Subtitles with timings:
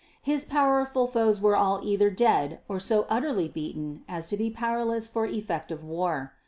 [0.23, 5.07] His powerful foes were all either dead or so utterly beaten as to be powerless
[5.07, 6.33] for effective war.